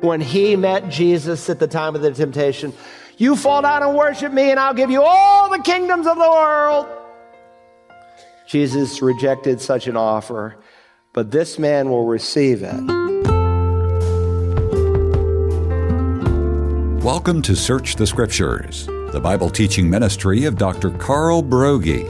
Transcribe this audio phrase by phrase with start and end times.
[0.00, 2.72] when he met Jesus at the time of the temptation.
[3.16, 6.30] You fall down and worship me, and I'll give you all the kingdoms of the
[6.30, 6.86] world.
[8.46, 10.56] Jesus rejected such an offer,
[11.12, 12.80] but this man will receive it.
[17.02, 20.90] Welcome to Search the Scriptures, the Bible teaching ministry of Dr.
[20.92, 22.06] Carl Broggi.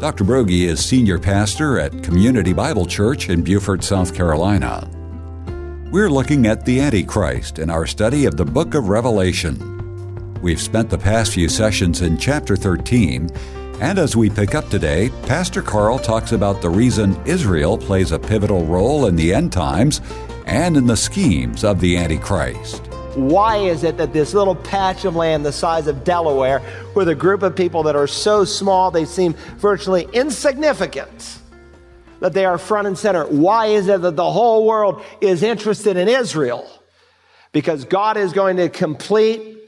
[0.00, 0.24] Dr.
[0.24, 4.88] Broggi is senior pastor at Community Bible Church in Beaufort, South Carolina.
[5.90, 10.38] We're looking at the Antichrist in our study of the book of Revelation.
[10.40, 13.28] We've spent the past few sessions in chapter 13,
[13.80, 18.20] and as we pick up today, Pastor Carl talks about the reason Israel plays a
[18.20, 20.00] pivotal role in the end times
[20.46, 22.86] and in the schemes of the Antichrist.
[23.16, 26.62] Why is it that this little patch of land the size of Delaware,
[26.94, 31.39] with a group of people that are so small they seem virtually insignificant,
[32.20, 33.24] that they are front and center?
[33.24, 36.68] Why is it that the whole world is interested in Israel?
[37.52, 39.58] Because God is going to complete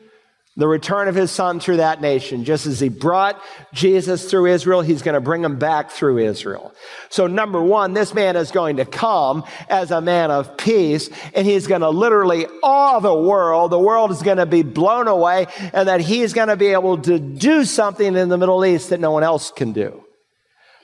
[0.55, 2.45] the return of his son through that nation.
[2.45, 3.41] Just as he brought
[3.73, 6.75] Jesus through Israel, he's going to bring him back through Israel.
[7.09, 11.47] So number one, this man is going to come as a man of peace and
[11.47, 13.73] he's going to literally awe the world.
[13.73, 16.99] The world is going to be blown away and that he's going to be able
[16.99, 20.05] to do something in the Middle East that no one else can do.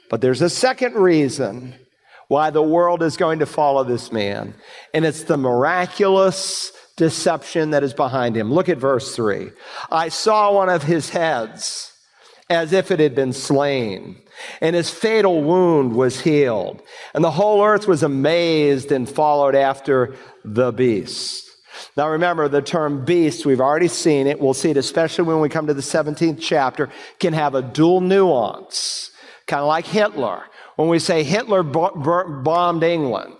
[0.09, 1.75] But there's a second reason
[2.29, 4.55] why the world is going to follow this man.
[4.93, 8.53] And it's the miraculous deception that is behind him.
[8.53, 9.51] Look at verse 3.
[9.91, 11.93] I saw one of his heads
[12.51, 14.17] as if it had been slain,
[14.63, 16.83] and his fatal wound was healed.
[17.15, 20.15] And the whole earth was amazed and followed after
[20.45, 21.47] the beast.
[21.97, 24.41] Now remember, the term beast, we've already seen it.
[24.41, 28.01] We'll see it especially when we come to the 17th chapter, can have a dual
[28.01, 29.11] nuance,
[29.49, 30.45] kind of like Hitler.
[30.77, 33.35] When we say Hitler bombed England,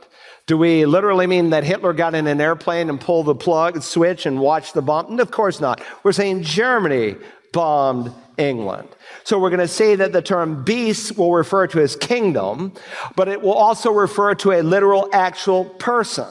[0.47, 4.27] do we literally mean that Hitler got in an airplane and pulled the plug switch
[4.27, 5.07] and watched the bomb?
[5.13, 5.81] And Of course not.
[6.03, 7.17] We're saying Germany
[7.53, 8.89] bombed England.
[9.25, 12.73] So we're going to say that the term beast will refer to his kingdom,
[13.15, 16.29] but it will also refer to a literal actual person.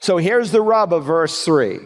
[0.00, 1.80] So here's the rub of verse three.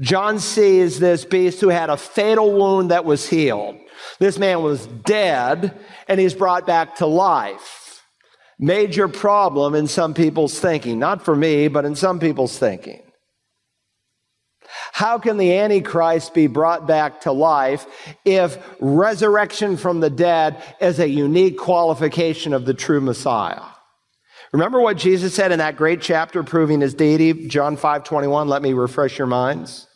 [0.00, 3.76] John sees this beast who had a fatal wound that was healed.
[4.18, 7.86] This man was dead and he's brought back to life
[8.58, 10.98] major problem in some people's thinking.
[10.98, 13.02] Not for me, but in some people's thinking.
[14.92, 17.86] How can the Antichrist be brought back to life
[18.24, 23.62] if resurrection from the dead is a unique qualification of the true Messiah?
[24.52, 28.48] Remember what Jesus said in that great chapter proving his deity, John 5 21?
[28.48, 29.86] Let me refresh your minds.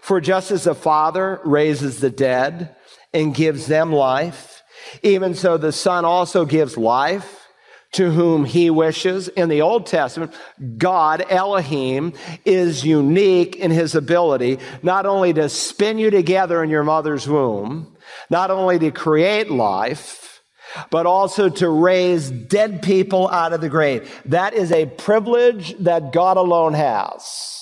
[0.00, 2.74] For just as the Father raises the dead
[3.12, 4.62] and gives them life,
[5.02, 7.48] even so the Son also gives life
[7.92, 9.28] to whom he wishes.
[9.28, 10.34] In the Old Testament,
[10.76, 12.12] God, Elohim,
[12.44, 17.96] is unique in his ability not only to spin you together in your mother's womb,
[18.30, 20.42] not only to create life,
[20.90, 24.20] but also to raise dead people out of the grave.
[24.26, 27.57] That is a privilege that God alone has.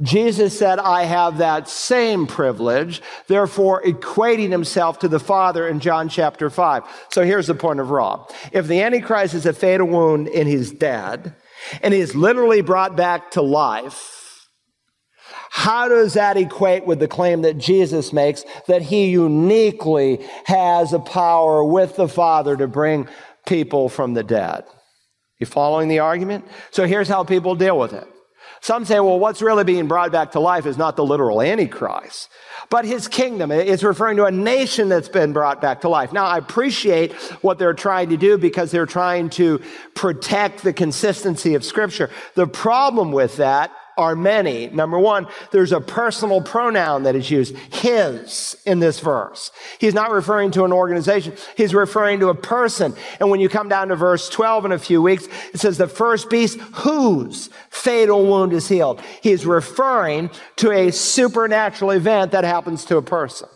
[0.00, 6.08] Jesus said, I have that same privilege, therefore equating himself to the Father in John
[6.08, 6.84] chapter 5.
[7.10, 8.32] So here's the point of Rob.
[8.52, 11.34] If the Antichrist is a fatal wound in his dead,
[11.82, 14.46] and he's literally brought back to life,
[15.50, 20.98] how does that equate with the claim that Jesus makes that he uniquely has a
[20.98, 23.08] power with the Father to bring
[23.46, 24.64] people from the dead?
[25.38, 26.46] You following the argument?
[26.70, 28.06] So here's how people deal with it.
[28.60, 32.28] Some say, well, what's really being brought back to life is not the literal Antichrist,
[32.70, 33.50] but his kingdom.
[33.50, 36.12] It's referring to a nation that's been brought back to life.
[36.12, 39.60] Now, I appreciate what they're trying to do because they're trying to
[39.94, 42.10] protect the consistency of Scripture.
[42.34, 44.68] The problem with that are many.
[44.68, 49.50] Number one, there's a personal pronoun that is used, his, in this verse.
[49.78, 51.34] He's not referring to an organization.
[51.56, 52.94] He's referring to a person.
[53.20, 55.88] And when you come down to verse 12 in a few weeks, it says the
[55.88, 59.02] first beast whose fatal wound is healed.
[59.20, 63.48] He's referring to a supernatural event that happens to a person.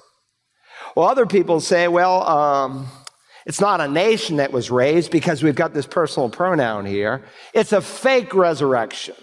[0.97, 2.89] Well, other people say, well, um,
[3.47, 7.25] it's not a nation that was raised because we've got this personal pronoun here.
[7.55, 9.15] It's a fake resurrection.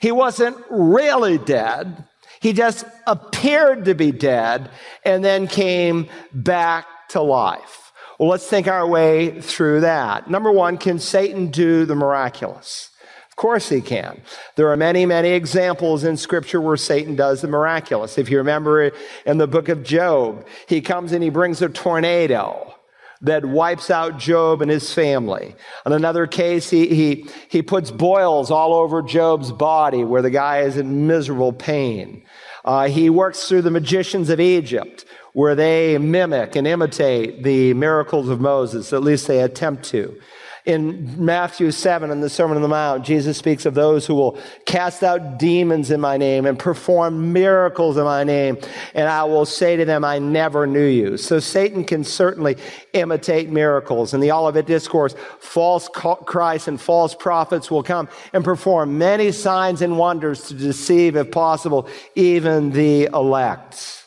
[0.00, 2.04] He wasn't really dead.
[2.40, 4.70] He just appeared to be dead
[5.04, 7.92] and then came back to life.
[8.18, 10.28] Well, let's think our way through that.
[10.28, 12.90] Number one, can Satan do the miraculous?
[13.30, 14.20] Of course he can.
[14.56, 18.18] There are many, many examples in scripture where Satan does the miraculous.
[18.18, 18.92] If you remember
[19.24, 22.74] in the book of Job, he comes and he brings a tornado
[23.22, 25.54] that wipes out Job and his family.
[25.86, 30.60] On another case, he, he, he puts boils all over Job's body where the guy
[30.60, 32.24] is in miserable pain.
[32.64, 38.28] Uh, he works through the magicians of Egypt where they mimic and imitate the miracles
[38.28, 40.20] of Moses, at least they attempt to.
[40.64, 44.38] In Matthew 7, in the Sermon on the Mount, Jesus speaks of those who will
[44.64, 48.56] cast out demons in my name and perform miracles in my name.
[48.94, 51.16] And I will say to them, I never knew you.
[51.16, 52.58] So Satan can certainly
[52.92, 54.14] imitate miracles.
[54.14, 59.82] In the Olivet Discourse, false Christ and false prophets will come and perform many signs
[59.82, 64.06] and wonders to deceive, if possible, even the elect.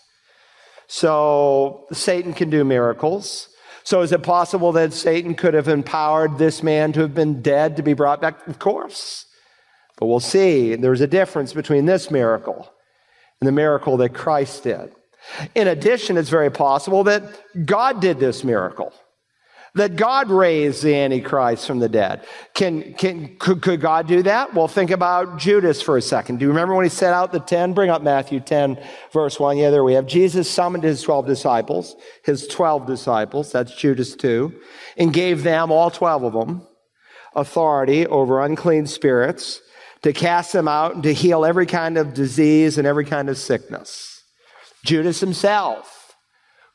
[0.88, 3.50] So Satan can do miracles.
[3.86, 7.78] So is it possible that Satan could have empowered this man to have been dead
[7.78, 8.48] to be brought back?
[8.48, 9.28] Of course.
[9.98, 10.76] But we'll see.
[10.76, 12.70] There's a difference between this miracle
[13.40, 14.92] and the miracle that Christ did.
[15.54, 17.24] In addition, it's very possible that
[17.66, 18.92] God did this miracle
[19.76, 22.26] that God raised the Antichrist from the dead.
[22.54, 24.54] Can, can, could, could God do that?
[24.54, 26.40] Well, think about Judas for a second.
[26.40, 27.74] Do you remember when he set out the 10?
[27.74, 28.82] Bring up Matthew 10,
[29.12, 29.58] verse 1.
[29.58, 30.08] Yeah, there we have.
[30.08, 34.54] Jesus summoned his 12 disciples, his 12 disciples, that's Judas too,
[34.98, 36.66] and gave them, all 12 of them,
[37.36, 39.62] authority over unclean spirits
[40.04, 43.38] to cast them out and to heal every kind of disease and every kind of
[43.38, 44.24] sickness.
[44.86, 45.95] Judas himself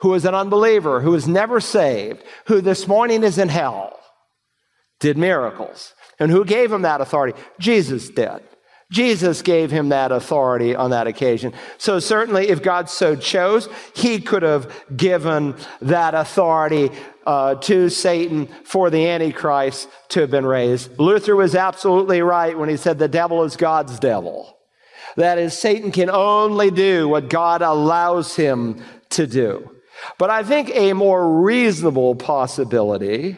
[0.01, 3.99] who is an unbeliever, who is never saved, who this morning is in hell,
[4.99, 5.95] did miracles.
[6.19, 7.39] And who gave him that authority?
[7.59, 8.43] Jesus did.
[8.91, 11.53] Jesus gave him that authority on that occasion.
[11.79, 16.91] So certainly, if God so chose, he could have given that authority
[17.25, 20.99] uh, to Satan for the Antichrist to have been raised.
[20.99, 24.57] Luther was absolutely right when he said the devil is God's devil.
[25.17, 29.71] That is, Satan can only do what God allows him to do.
[30.19, 33.37] But I think a more reasonable possibility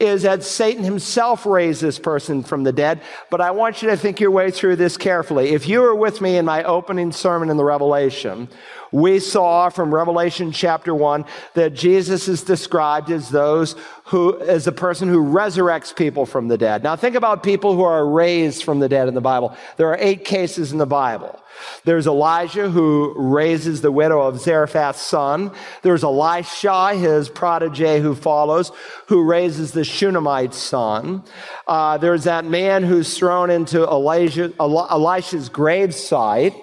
[0.00, 3.02] is that Satan himself raised this person from the dead.
[3.30, 5.50] But I want you to think your way through this carefully.
[5.50, 8.48] If you were with me in my opening sermon in the Revelation,
[8.94, 11.24] we saw from Revelation chapter one
[11.54, 13.74] that Jesus is described as those
[14.04, 16.84] who, as a person who resurrects people from the dead.
[16.84, 19.56] Now think about people who are raised from the dead in the Bible.
[19.78, 21.40] There are eight cases in the Bible.
[21.84, 25.50] There's Elijah who raises the widow of Zarephath's son.
[25.82, 28.70] There's Elisha, his protege who follows,
[29.08, 31.24] who raises the Shunammite's son.
[31.66, 36.60] Uh, there's that man who's thrown into Elijah, Elisha's gravesite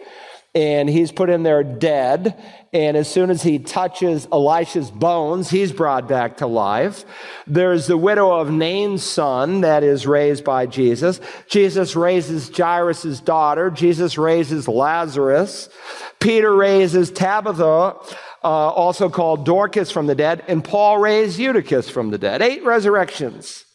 [0.53, 2.42] and he's put in there dead.
[2.74, 7.06] And as soon as he touches Elisha's bones, he's brought back to life.
[7.48, 11.21] There's the widow of Nain's son that is raised by Jesus.
[11.50, 13.69] Jesus raises Jairus' daughter.
[13.69, 15.69] Jesus raises Lazarus.
[16.19, 20.44] Peter raises Tabitha, uh, also called Dorcas from the dead.
[20.47, 22.42] And Paul raised Eutychus from the dead.
[22.42, 23.65] Eight resurrections.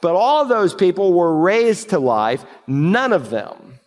[0.00, 2.44] But all those people were raised to life.
[2.66, 3.78] None of them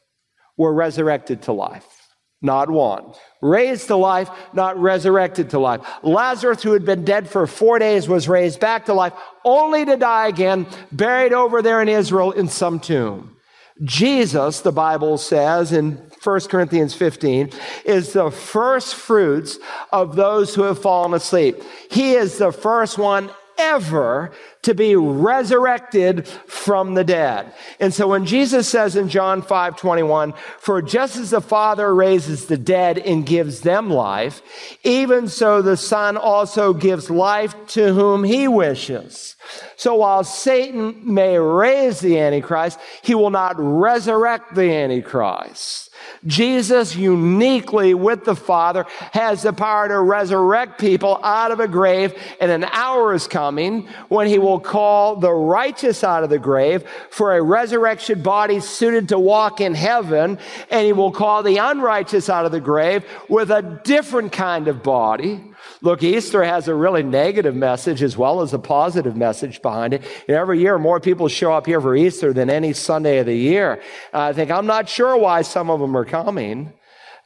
[0.58, 2.05] were resurrected to life.
[2.46, 3.14] Not one.
[3.42, 5.82] Raised to life, not resurrected to life.
[6.04, 9.14] Lazarus, who had been dead for four days, was raised back to life,
[9.44, 13.36] only to die again, buried over there in Israel in some tomb.
[13.84, 15.94] Jesus, the Bible says in
[16.24, 17.50] 1 Corinthians 15,
[17.84, 19.58] is the first fruits
[19.92, 21.62] of those who have fallen asleep.
[21.90, 24.32] He is the first one ever
[24.64, 27.54] to be resurrected from the dead.
[27.80, 32.46] And so when Jesus says in John 5 21, for just as the Father raises
[32.46, 34.42] the dead and gives them life,
[34.84, 39.36] even so the Son also gives life to whom he wishes.
[39.76, 45.85] So while Satan may raise the Antichrist, he will not resurrect the Antichrist.
[46.26, 52.14] Jesus uniquely with the Father has the power to resurrect people out of a grave
[52.40, 56.84] and an hour is coming when he will call the righteous out of the grave
[57.10, 60.38] for a resurrection body suited to walk in heaven
[60.70, 64.84] and he will call the unrighteous out of the grave with a different kind of
[64.84, 65.42] body
[65.82, 70.04] Look, Easter has a really negative message as well as a positive message behind it.
[70.28, 73.82] every year, more people show up here for Easter than any Sunday of the year.
[74.14, 76.74] I think I'm not sure why some of them are coming.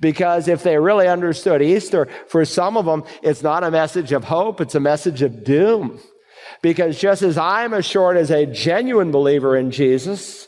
[0.01, 4.23] Because if they really understood Easter, for some of them, it's not a message of
[4.23, 5.99] hope, it's a message of doom.
[6.61, 10.47] Because just as I'm assured as a genuine believer in Jesus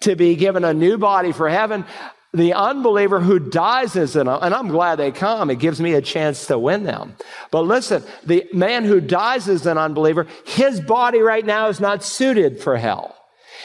[0.00, 1.84] to be given a new body for heaven,
[2.32, 5.50] the unbeliever who dies is an, and I'm glad they come.
[5.50, 7.16] It gives me a chance to win them.
[7.50, 12.04] But listen, the man who dies as an unbeliever, his body right now is not
[12.04, 13.16] suited for hell.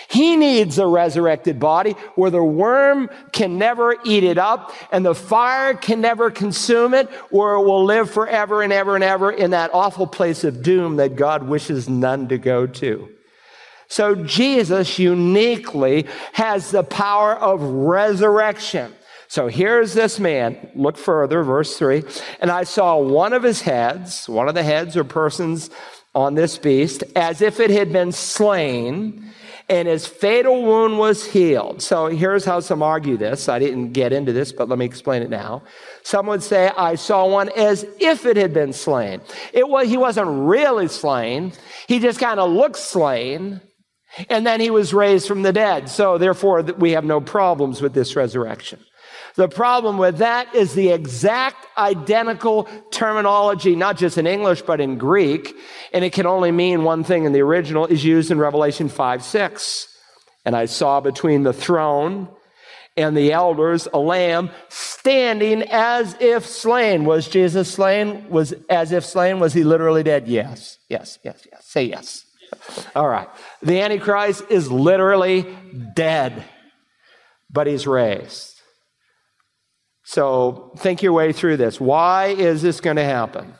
[0.08, 5.16] He needs a resurrected body where the worm can never eat it up and the
[5.16, 9.52] fire can never consume it, where it will live forever and ever and ever in
[9.52, 13.15] that awful place of doom that God wishes none to go to.
[13.88, 18.94] So Jesus uniquely has the power of resurrection.
[19.28, 20.70] So here's this man.
[20.76, 22.04] Look further, verse 3.
[22.40, 25.70] And I saw one of his heads, one of the heads or persons
[26.14, 29.34] on this beast, as if it had been slain,
[29.68, 31.82] and his fatal wound was healed.
[31.82, 33.50] So here's how some argue this.
[33.50, 35.64] I didn't get into this, but let me explain it now.
[36.04, 39.22] Some would say, I saw one as if it had been slain.
[39.54, 41.52] It was, he wasn't really slain.
[41.88, 43.60] He just kind of looked slain.
[44.30, 45.90] And then he was raised from the dead.
[45.90, 48.80] So therefore, we have no problems with this resurrection.
[49.36, 54.98] The problem with that is the exact identical terminology, not just in English, but in
[54.98, 55.54] Greek.
[55.92, 59.24] And it can only mean one thing in the original is used in Revelation 5,
[59.24, 59.88] 6.
[60.46, 62.30] And I saw between the throne
[62.96, 67.04] and the elders a lamb standing as if slain.
[67.04, 68.30] Was Jesus slain?
[68.30, 69.40] Was as if slain?
[69.40, 70.30] Was he literally dead?
[70.30, 71.66] Yes, yes, yes, yes.
[71.66, 72.26] Say yes.
[72.96, 73.28] All right.
[73.62, 75.46] The Antichrist is literally
[75.96, 76.44] dead,
[77.50, 78.62] but he's raised.
[80.04, 81.80] So think your way through this.
[81.80, 83.54] Why is this going to happen?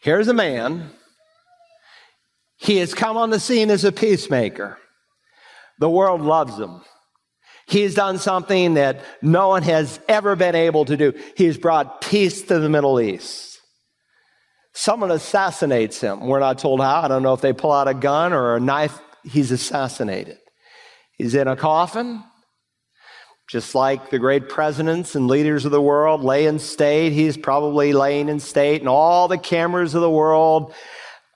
[0.00, 0.90] Here's a man.
[2.56, 4.78] He has come on the scene as a peacemaker.
[5.78, 6.82] The world loves him.
[7.66, 11.12] He's done something that no one has ever been able to do.
[11.36, 13.49] He's brought peace to the Middle East.
[14.72, 16.26] Someone assassinates him.
[16.26, 17.02] We're not told how.
[17.02, 18.98] I don't know if they pull out a gun or a knife.
[19.24, 20.38] He's assassinated.
[21.16, 22.22] He's in a coffin.
[23.48, 27.92] Just like the great presidents and leaders of the world lay in state, he's probably
[27.92, 30.72] laying in state, and all the cameras of the world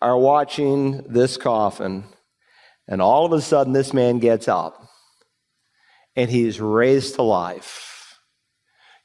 [0.00, 2.04] are watching this coffin.
[2.86, 4.80] And all of a sudden, this man gets up
[6.14, 8.18] and he's raised to life.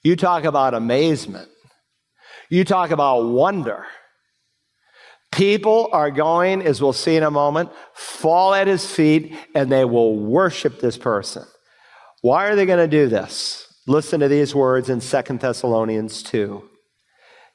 [0.03, 1.49] You talk about amazement.
[2.49, 3.85] You talk about wonder.
[5.31, 9.85] People are going, as we'll see in a moment, fall at his feet and they
[9.85, 11.45] will worship this person.
[12.21, 13.65] Why are they going to do this?
[13.87, 16.63] Listen to these words in 2 Thessalonians 2.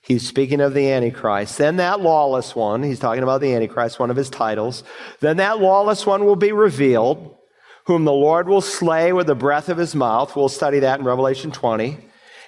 [0.01, 1.57] He's speaking of the Antichrist.
[1.57, 4.85] Then that lawless one, he's talking about the Antichrist, one of his titles.
[5.21, 7.37] Then that lawless one will be revealed,
[7.87, 10.37] whom the Lord will slay with the breath of his mouth.
[10.37, 11.99] We'll study that in Revelation 20.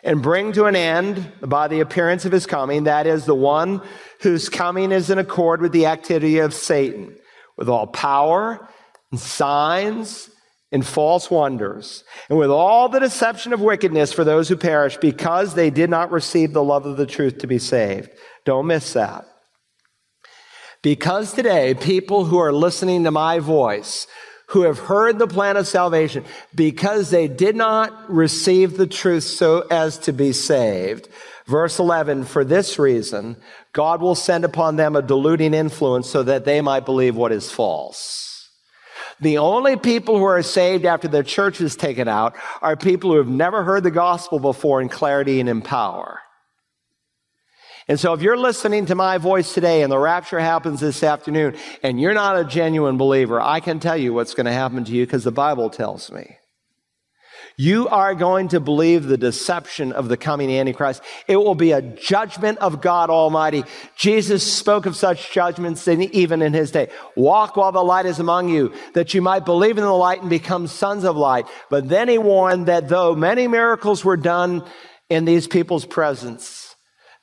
[0.04, 2.84] And bring to an end by the appearance of his coming.
[2.84, 3.80] That is the one
[4.20, 7.16] whose coming is in accord with the activity of Satan,
[7.56, 8.68] with all power
[9.10, 10.30] and signs
[10.72, 15.54] and false wonders, and with all the deception of wickedness for those who perish because
[15.54, 18.10] they did not receive the love of the truth to be saved.
[18.44, 19.24] Don't miss that.
[20.82, 24.06] Because today, people who are listening to my voice,
[24.48, 29.62] who have heard the plan of salvation, because they did not receive the truth so
[29.70, 31.08] as to be saved,
[31.46, 33.36] verse 11, for this reason,
[33.72, 37.50] God will send upon them a deluding influence so that they might believe what is
[37.50, 38.50] false.
[39.20, 43.16] The only people who are saved after the church is taken out are people who
[43.18, 46.20] have never heard the gospel before in clarity and in power.
[47.88, 51.56] And so if you're listening to my voice today and the rapture happens this afternoon
[51.82, 54.92] and you're not a genuine believer, I can tell you what's going to happen to
[54.92, 56.36] you because the Bible tells me.
[57.58, 61.02] You are going to believe the deception of the coming Antichrist.
[61.26, 63.64] It will be a judgment of God Almighty.
[63.96, 66.90] Jesus spoke of such judgments even in his day.
[67.16, 70.28] Walk while the light is among you, that you might believe in the light and
[70.28, 71.46] become sons of light.
[71.70, 74.62] But then he warned that though many miracles were done
[75.08, 76.65] in these people's presence,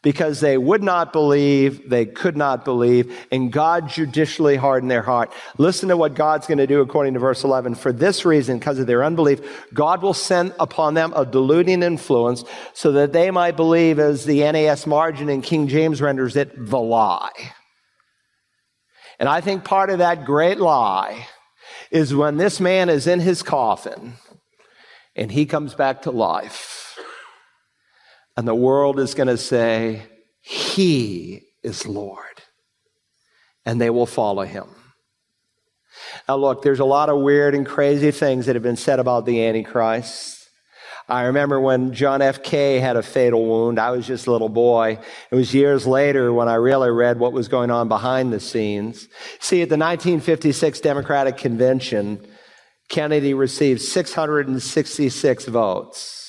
[0.04, 5.34] because they would not believe, they could not believe, and God judicially hardened their heart.
[5.58, 7.76] Listen to what God's going to do according to verse 11.
[7.76, 9.40] For this reason, because of their unbelief,
[9.74, 12.44] God will send upon them a deluding influence
[12.74, 16.80] so that they might believe, as the NAS margin in King James renders it, the
[16.80, 17.32] lie.
[19.20, 21.28] And I think part of that great lie
[21.92, 24.16] is when this man is in his coffin
[25.16, 26.83] and he comes back to life
[28.36, 30.04] and the world is going to say,
[30.42, 32.20] He is Lord.
[33.66, 34.68] And they will follow him.
[36.28, 39.26] Now, look, there's a lot of weird and crazy things that have been said about
[39.26, 40.50] the Antichrist.
[41.08, 42.44] I remember when John F.
[42.44, 42.80] K.
[42.80, 43.78] had a fatal wound.
[43.78, 45.00] I was just a little boy.
[45.32, 49.10] It was years later when I really read what was going on behind the scenes.
[49.40, 52.26] See, at the 1956 Democratic Convention,
[52.88, 56.23] Kennedy received 666 votes.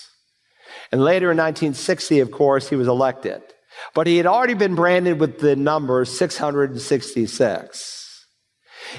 [0.95, 3.43] And later in 1960, of course, he was elected.
[3.95, 8.27] But he had already been branded with the number 666.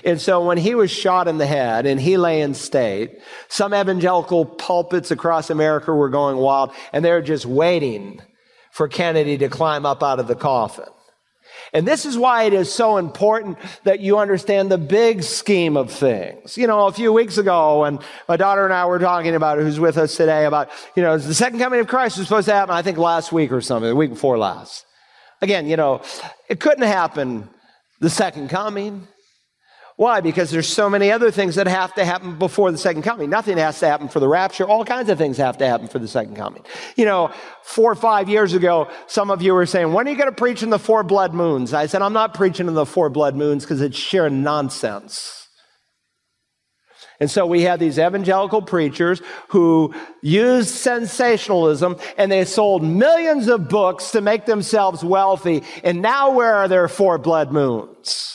[0.04, 3.74] And so when he was shot in the head and he lay in state, some
[3.74, 8.22] evangelical pulpits across America were going wild and they were just waiting
[8.74, 10.90] for Kennedy to climb up out of the coffin.
[11.74, 15.92] And this is why it is so important that you understand the big scheme of
[15.92, 16.58] things.
[16.58, 19.80] You know, a few weeks ago, when my daughter and I were talking about who's
[19.80, 22.76] with us today, about, you know, the second coming of Christ was supposed to happen,
[22.76, 24.86] I think last week or something, the week before last.
[25.42, 26.02] Again, you know,
[26.50, 27.50] it couldn't happen
[28.00, 29.08] the second coming.
[29.98, 30.20] Why?
[30.20, 33.30] Because there's so many other things that have to happen before the second coming.
[33.30, 34.66] Nothing has to happen for the rapture.
[34.66, 36.66] All kinds of things have to happen for the second coming.
[36.98, 37.32] You know,
[37.64, 40.36] four or five years ago, some of you were saying, when are you going to
[40.36, 41.74] preach in the four blood moons?
[41.74, 45.48] I said, I'm not preaching in the four blood moons because it's sheer nonsense.
[47.22, 53.70] And so we had these evangelical preachers who used sensationalism and they sold millions of
[53.70, 55.64] books to make themselves wealthy.
[55.86, 58.35] And now where are their four blood moons?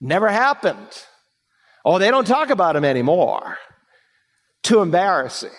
[0.00, 1.04] Never happened.
[1.84, 3.58] Oh, they don't talk about him anymore.
[4.62, 5.50] Too embarrassing.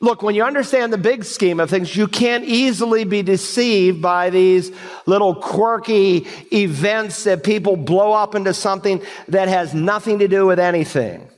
[0.00, 4.30] Look, when you understand the big scheme of things, you can't easily be deceived by
[4.30, 4.72] these
[5.06, 10.58] little quirky events that people blow up into something that has nothing to do with
[10.58, 11.30] anything.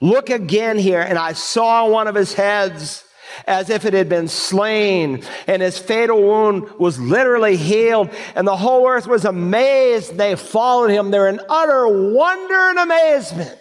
[0.00, 3.04] Look again here, and I saw one of his heads
[3.46, 8.56] as if it had been slain, and his fatal wound was literally healed, and the
[8.56, 10.16] whole earth was amazed.
[10.16, 11.10] They followed him.
[11.10, 13.58] They're in utter wonder and amazement.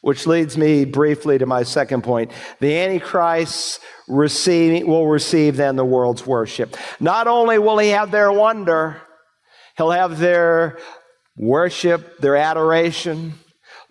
[0.00, 2.30] Which leads me briefly to my second point.
[2.60, 6.76] The Antichrist receive, will receive then the world's worship.
[7.00, 9.00] Not only will he have their wonder,
[9.76, 10.78] he'll have their
[11.36, 13.34] worship, their adoration.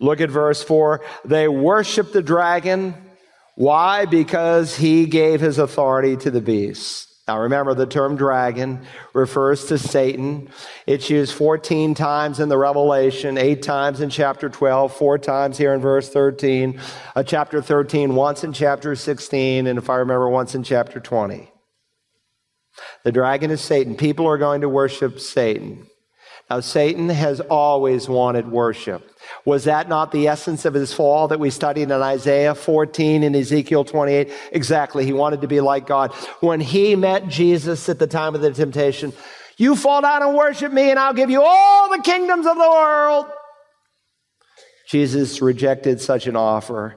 [0.00, 1.00] Look at verse 4.
[1.24, 2.94] They worship the dragon
[3.54, 4.04] why?
[4.06, 7.08] Because he gave his authority to the beast.
[7.26, 8.84] Now remember, the term dragon
[9.14, 10.50] refers to Satan.
[10.86, 15.72] It's used 14 times in the Revelation, eight times in chapter 12, four times here
[15.72, 16.78] in verse 13,
[17.16, 21.50] uh, chapter 13, once in chapter 16, and if I remember, once in chapter 20.
[23.04, 23.96] The dragon is Satan.
[23.96, 25.86] People are going to worship Satan.
[26.50, 29.10] Now, Satan has always wanted worship.
[29.46, 33.34] Was that not the essence of his fall that we studied in Isaiah 14 and
[33.34, 34.30] Ezekiel 28?
[34.52, 35.06] Exactly.
[35.06, 36.12] He wanted to be like God.
[36.40, 39.14] When he met Jesus at the time of the temptation,
[39.56, 42.70] you fall down and worship me and I'll give you all the kingdoms of the
[42.70, 43.26] world.
[44.88, 46.96] Jesus rejected such an offer,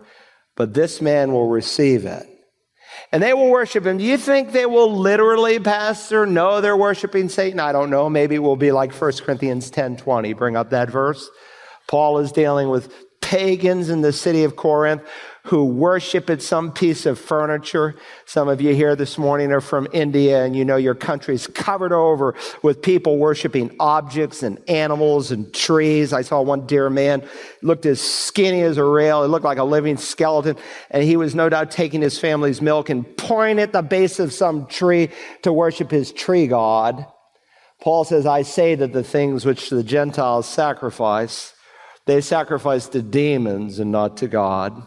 [0.58, 2.28] but this man will receive it.
[3.12, 3.98] And they will worship him.
[3.98, 7.60] Do you think they will literally, Pastor, know they're worshiping Satan?
[7.60, 8.10] I don't know.
[8.10, 10.34] Maybe it will be like 1 Corinthians 10 20.
[10.34, 11.30] Bring up that verse.
[11.88, 15.02] Paul is dealing with pagans in the city of Corinth
[15.48, 17.96] who worship at some piece of furniture.
[18.26, 21.94] Some of you here this morning are from India and you know your country's covered
[21.94, 26.12] over with people worshiping objects and animals and trees.
[26.12, 27.26] I saw one dear man
[27.62, 29.24] looked as skinny as a rail.
[29.24, 30.58] He looked like a living skeleton
[30.92, 34.20] and he was no doubt taking his family's milk and pouring it at the base
[34.20, 35.12] of some tree
[35.44, 37.06] to worship his tree god.
[37.80, 41.54] Paul says, I say that the things which the Gentiles sacrifice,
[42.06, 44.84] they sacrifice to demons and not to God.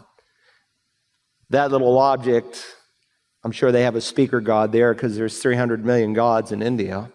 [1.51, 2.63] That little object,
[3.43, 7.11] I'm sure they have a speaker god there because there's 300 million gods in India.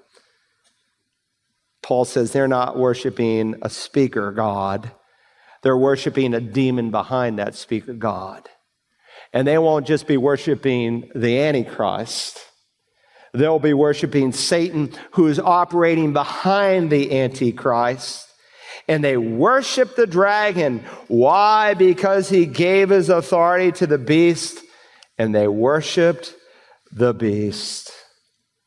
[1.83, 4.92] Paul says they're not worshiping a speaker god.
[5.62, 8.46] They're worshiping a demon behind that speaker god.
[9.33, 12.38] And they won't just be worshiping the Antichrist.
[13.33, 18.26] They'll be worshiping Satan, who is operating behind the Antichrist
[18.88, 20.85] and they worshiped the dragon.
[21.09, 21.75] Why?
[21.75, 24.59] Because he gave his authority to the beast
[25.18, 26.35] and they worshiped
[26.92, 27.90] the beast.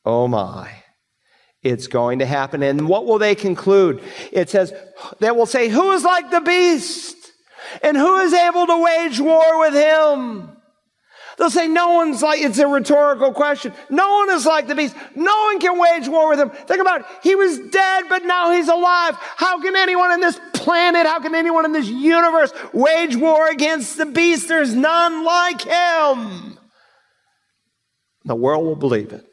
[0.05, 0.71] Oh my.
[1.61, 2.63] It's going to happen.
[2.63, 4.01] And what will they conclude?
[4.31, 4.73] It says,
[5.19, 7.17] they will say, who is like the beast?
[7.83, 10.58] And who is able to wage war with him?
[11.39, 13.73] They'll say, no one's like, it's a rhetorical question.
[13.89, 14.93] No one is like the beast.
[15.15, 16.49] No one can wage war with him.
[16.49, 17.07] Think about it.
[17.23, 19.15] He was dead, but now he's alive.
[19.37, 23.97] How can anyone in this planet, how can anyone in this universe wage war against
[23.97, 24.49] the beast?
[24.49, 26.57] There's none like him.
[28.25, 29.25] The world will believe it.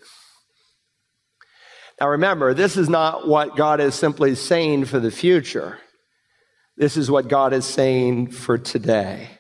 [2.01, 5.79] Now remember, this is not what God is simply saying for the future.
[6.77, 9.31] This is what God is saying for today.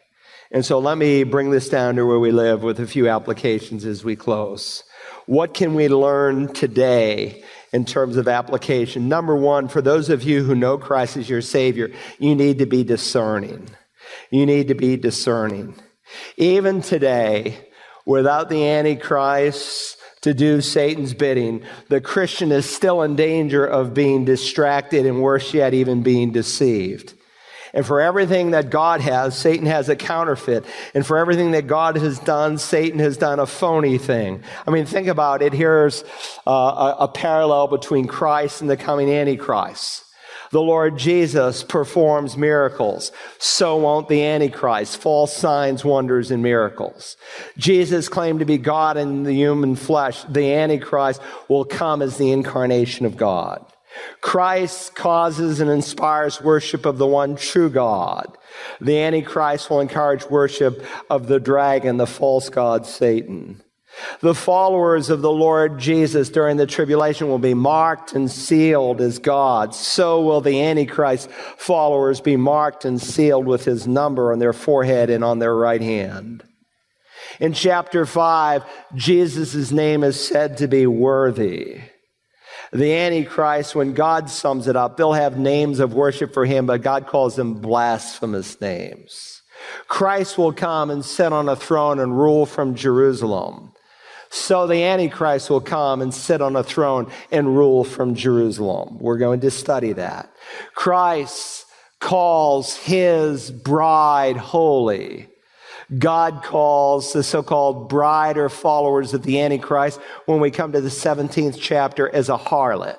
[0.50, 3.85] And so let me bring this down to where we live with a few applications
[3.85, 4.85] as we close.
[5.26, 9.09] What can we learn today in terms of application?
[9.09, 12.66] Number one, for those of you who know Christ as your Savior, you need to
[12.66, 13.68] be discerning.
[14.30, 15.74] You need to be discerning.
[16.37, 17.68] Even today,
[18.04, 24.24] without the Antichrist to do Satan's bidding, the Christian is still in danger of being
[24.24, 27.14] distracted and worse yet, even being deceived.
[27.72, 30.64] And for everything that God has, Satan has a counterfeit.
[30.94, 34.42] And for everything that God has done, Satan has done a phony thing.
[34.66, 35.52] I mean, think about it.
[35.52, 36.05] Here's
[36.46, 40.05] uh, a, a parallel between Christ and the coming Antichrist.
[40.50, 43.12] The Lord Jesus performs miracles.
[43.38, 44.98] So won't the Antichrist.
[44.98, 47.16] False signs, wonders, and miracles.
[47.59, 50.22] Jesus claimed to be God in the human flesh.
[50.24, 53.64] The Antichrist will come as the incarnation of God.
[54.20, 58.37] Christ causes and inspires worship of the one true God.
[58.80, 63.62] The Antichrist will encourage worship of the dragon, the false god Satan.
[64.20, 69.18] The followers of the Lord Jesus during the tribulation will be marked and sealed as
[69.18, 69.74] God.
[69.74, 75.09] So will the Antichrist followers be marked and sealed with his number on their forehead
[75.09, 76.44] and on their right hand.
[77.40, 81.80] In chapter 5, Jesus' name is said to be worthy.
[82.77, 86.83] The Antichrist, when God sums it up, they'll have names of worship for him, but
[86.83, 89.41] God calls them blasphemous names.
[89.89, 93.73] Christ will come and sit on a throne and rule from Jerusalem.
[94.29, 98.99] So the Antichrist will come and sit on a throne and rule from Jerusalem.
[99.01, 100.31] We're going to study that.
[100.75, 101.65] Christ
[102.01, 105.29] calls his bride holy.
[105.99, 110.88] God calls the so-called bride or followers of the Antichrist when we come to the
[110.88, 112.99] 17th chapter as a harlot.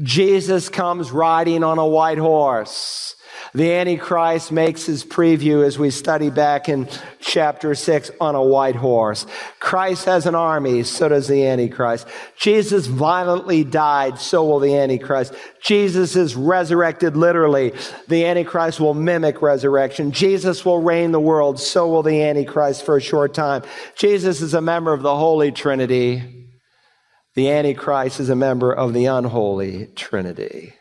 [0.00, 3.15] Jesus comes riding on a white horse.
[3.54, 6.88] The Antichrist makes his preview as we study back in
[7.20, 9.26] chapter 6 on a white horse.
[9.60, 12.06] Christ has an army, so does the Antichrist.
[12.38, 15.34] Jesus violently died, so will the Antichrist.
[15.62, 17.72] Jesus is resurrected literally.
[18.08, 20.12] The Antichrist will mimic resurrection.
[20.12, 23.62] Jesus will reign the world, so will the Antichrist for a short time.
[23.96, 26.48] Jesus is a member of the Holy Trinity.
[27.34, 30.75] The Antichrist is a member of the unholy Trinity.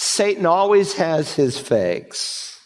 [0.00, 2.60] Satan always has his fakes.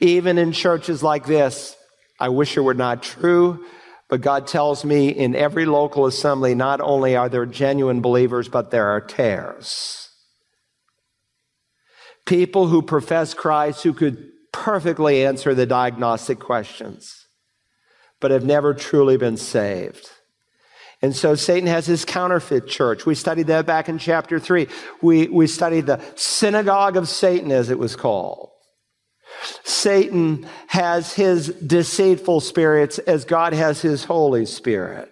[0.00, 1.76] Even in churches like this,
[2.18, 3.66] I wish it were not true,
[4.08, 8.70] but God tells me in every local assembly, not only are there genuine believers, but
[8.70, 10.08] there are tares.
[12.24, 17.26] People who profess Christ who could perfectly answer the diagnostic questions,
[18.18, 20.08] but have never truly been saved.
[21.02, 23.04] And so Satan has his counterfeit church.
[23.04, 24.68] We studied that back in chapter three.
[25.02, 28.50] We, we studied the synagogue of Satan, as it was called.
[29.64, 35.10] Satan has his deceitful spirits as God has his Holy Spirit.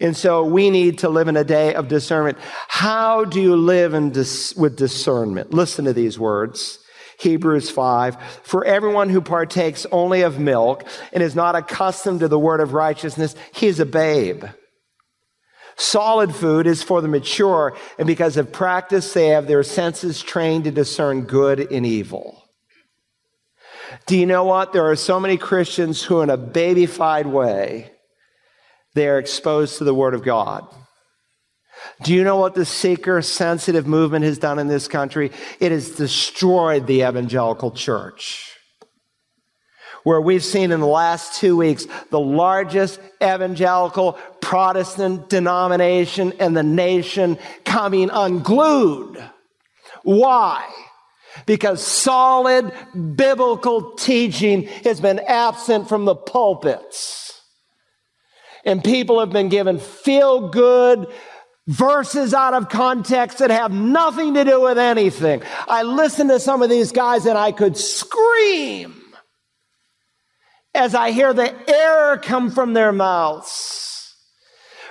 [0.00, 2.38] And so we need to live in a day of discernment.
[2.66, 5.52] How do you live dis- with discernment?
[5.52, 6.80] Listen to these words.
[7.18, 8.40] Hebrews 5.
[8.42, 12.74] For everyone who partakes only of milk and is not accustomed to the word of
[12.74, 14.44] righteousness, he is a babe.
[15.76, 20.64] Solid food is for the mature, and because of practice, they have their senses trained
[20.64, 22.42] to discern good and evil.
[24.06, 24.72] Do you know what?
[24.72, 27.92] There are so many Christians who, in a babyfied way,
[28.94, 30.66] they are exposed to the Word of God.
[32.02, 35.32] Do you know what the seeker sensitive movement has done in this country?
[35.60, 38.52] It has destroyed the evangelical church.
[40.04, 46.62] Where we've seen in the last two weeks the largest evangelical Protestant denomination in the
[46.62, 49.18] nation coming unglued.
[50.04, 50.64] Why?
[51.44, 57.42] Because solid biblical teaching has been absent from the pulpits.
[58.64, 61.08] And people have been given feel good,
[61.66, 65.42] verses out of context that have nothing to do with anything.
[65.68, 69.02] I listened to some of these guys and I could scream
[70.74, 74.14] as I hear the air come from their mouths.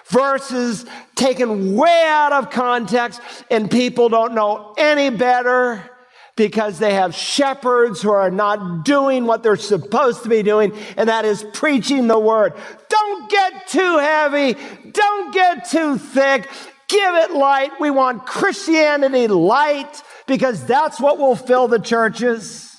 [0.08, 0.86] Verses
[1.16, 5.90] taken way out of context and people don't know any better
[6.36, 11.10] because they have shepherds who are not doing what they're supposed to be doing, and
[11.10, 12.54] that is preaching the word.
[12.90, 14.56] Don't get too heavy.
[14.92, 16.48] Don't get too thick.
[16.88, 17.72] Give it light.
[17.80, 22.76] We want Christianity light because that's what will fill the churches.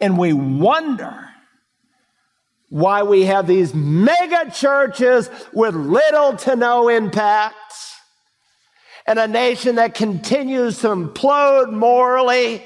[0.00, 1.30] And we wonder
[2.68, 7.54] why we have these mega churches with little to no impact
[9.06, 12.64] and a nation that continues to implode morally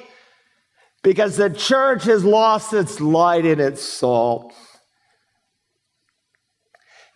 [1.03, 4.53] because the church has lost its light and its salt.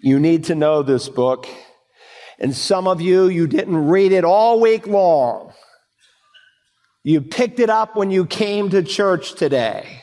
[0.00, 1.46] You need to know this book.
[2.38, 5.52] And some of you, you didn't read it all week long.
[7.04, 10.02] You picked it up when you came to church today.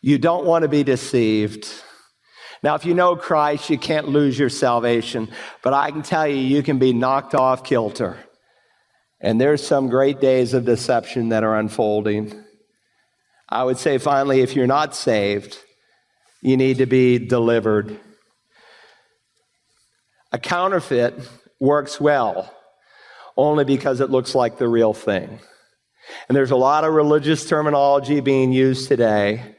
[0.00, 1.68] You don't want to be deceived.
[2.62, 5.28] Now, if you know Christ, you can't lose your salvation,
[5.62, 8.18] but I can tell you, you can be knocked off kilter.
[9.20, 12.44] And there's some great days of deception that are unfolding.
[13.48, 15.58] I would say, finally, if you're not saved,
[16.40, 17.98] you need to be delivered.
[20.30, 21.14] A counterfeit
[21.60, 22.52] works well
[23.36, 25.40] only because it looks like the real thing.
[26.28, 29.56] And there's a lot of religious terminology being used today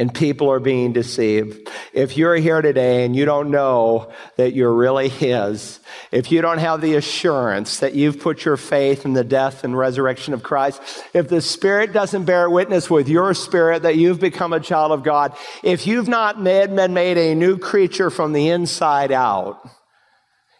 [0.00, 1.68] and people are being deceived.
[1.92, 5.78] If you're here today and you don't know that you're really His,
[6.10, 9.76] if you don't have the assurance that you've put your faith in the death and
[9.76, 10.80] resurrection of Christ,
[11.12, 15.02] if the Spirit doesn't bear witness with your spirit that you've become a child of
[15.02, 19.68] God, if you've not made, been made a new creature from the inside out,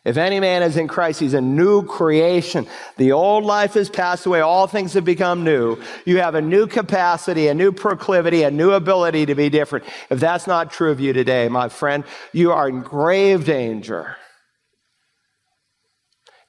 [0.04, 2.66] if any man is in Christ, he's a new creation.
[2.96, 4.40] The old life has passed away.
[4.40, 5.78] All things have become new.
[6.06, 9.84] You have a new capacity, a new proclivity, a new ability to be different.
[10.08, 14.16] If that's not true of you today, my friend, you are in grave danger.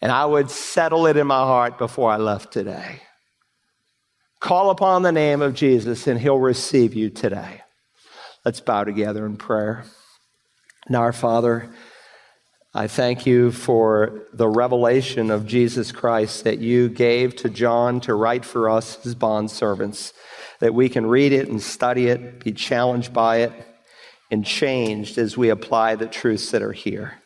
[0.02, 3.02] And I would settle it in my heart before I left today.
[4.40, 7.62] Call upon the name of Jesus and he'll receive you today.
[8.46, 9.84] Let's bow together in prayer.
[10.90, 11.70] Now, our Father,
[12.74, 18.16] I thank you for the revelation of Jesus Christ that you gave to John to
[18.16, 20.14] write for us, his bondservants,
[20.62, 23.52] that we can read it and study it, be challenged by it,
[24.32, 27.22] and changed as we apply the truths that are here.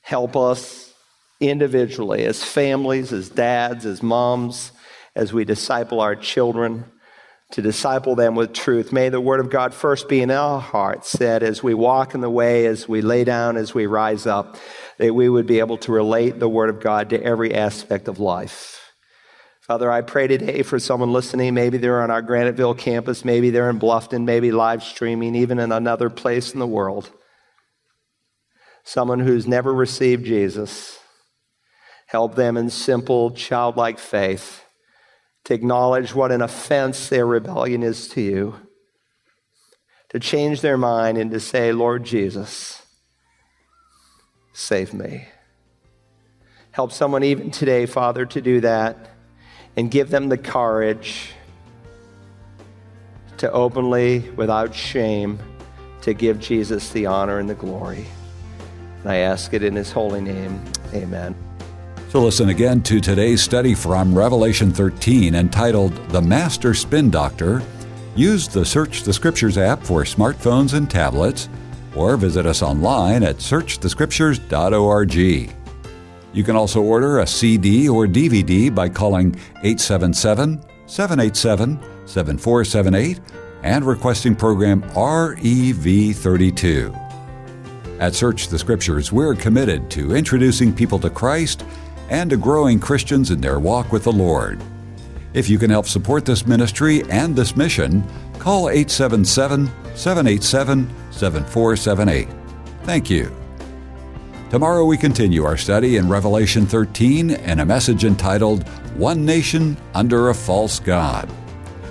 [0.00, 0.94] Help us
[1.40, 4.72] individually, as families, as dads, as moms,
[5.14, 6.90] as we disciple our children
[7.54, 8.92] to disciple them with truth.
[8.92, 12.20] May the word of God first be in our hearts that as we walk in
[12.20, 14.56] the way, as we lay down, as we rise up,
[14.98, 18.18] that we would be able to relate the word of God to every aspect of
[18.18, 18.90] life.
[19.60, 21.54] Father, I pray today for someone listening.
[21.54, 25.70] Maybe they're on our Graniteville campus, maybe they're in Bluffton, maybe live streaming, even in
[25.70, 27.08] another place in the world.
[28.82, 30.98] Someone who's never received Jesus.
[32.08, 34.63] Help them in simple, childlike faith
[35.44, 38.54] to acknowledge what an offense their rebellion is to you,
[40.08, 42.82] to change their mind and to say, Lord Jesus,
[44.52, 45.26] save me.
[46.70, 49.10] Help someone even today, Father, to do that
[49.76, 51.32] and give them the courage
[53.38, 55.38] to openly, without shame,
[56.02, 58.06] to give Jesus the honor and the glory.
[59.02, 60.62] And I ask it in his holy name.
[60.94, 61.43] Amen.
[62.14, 67.60] To listen again to today's study from Revelation 13 entitled The Master Spin Doctor,
[68.14, 71.48] use the Search the Scriptures app for smartphones and tablets,
[71.96, 75.52] or visit us online at searchthescriptures.org.
[76.32, 83.20] You can also order a CD or DVD by calling 877 787 7478
[83.64, 87.00] and requesting program REV32.
[87.98, 91.64] At Search the Scriptures, we're committed to introducing people to Christ
[92.08, 94.62] and to growing Christians in their walk with the Lord.
[95.32, 98.04] If you can help support this ministry and this mission,
[98.38, 102.28] call 877 787 7478.
[102.84, 103.34] Thank you.
[104.50, 110.28] Tomorrow we continue our study in Revelation 13 and a message entitled One Nation Under
[110.28, 111.28] a False God.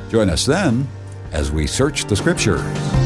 [0.10, 0.88] Join us then
[1.34, 3.03] as we search the Scriptures.